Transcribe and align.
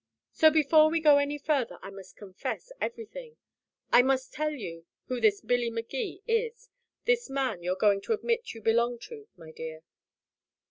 So 0.31 0.49
before 0.49 0.89
we 0.89 0.99
go 0.99 1.19
any 1.19 1.37
further 1.37 1.77
I 1.83 1.91
must 1.91 2.17
confess 2.17 2.71
everything 2.81 3.37
I 3.91 4.01
must 4.01 4.33
tell 4.33 4.49
you 4.49 4.87
who 5.09 5.21
this 5.21 5.41
Billy 5.41 5.69
Magee 5.69 6.23
is 6.27 6.69
this 7.05 7.29
man 7.29 7.61
you're 7.61 7.75
going 7.75 8.01
to 8.01 8.13
admit 8.13 8.51
you 8.55 8.63
belong 8.63 8.97
to, 9.09 9.27
my 9.37 9.51
dear." 9.51 9.83